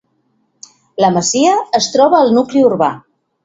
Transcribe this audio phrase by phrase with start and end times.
[1.05, 1.53] La masia
[1.83, 2.93] es troba al nucli urbà.